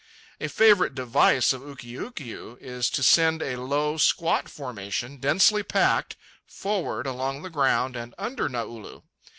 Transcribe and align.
A 0.39 0.47
favourite 0.49 0.95
device 0.95 1.53
of 1.53 1.61
Ukiukiu 1.61 2.57
is 2.59 2.89
to 2.89 3.03
send 3.03 3.43
a 3.43 3.57
low, 3.61 3.97
squat 3.97 4.49
formation, 4.49 5.17
densely 5.17 5.61
packed, 5.61 6.15
forward 6.47 7.05
along 7.05 7.43
the 7.43 7.51
ground 7.51 7.95
and 7.95 8.15
under 8.17 8.49
Naulu. 8.49 9.03